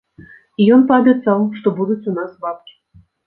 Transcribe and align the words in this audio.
І 0.63 0.65
ён 0.77 0.85
паабяцаў, 0.91 1.45
што 1.59 1.67
будуць 1.81 2.01
у 2.13 2.17
нас 2.17 2.31
бабкі. 2.47 2.73